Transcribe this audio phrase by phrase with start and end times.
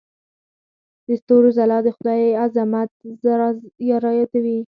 [1.05, 2.89] د ستورو ځلا د خدای عظمت
[4.05, 4.57] رايادوي.